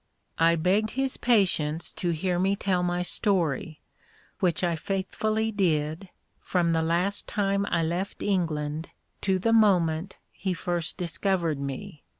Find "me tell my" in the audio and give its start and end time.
2.39-3.03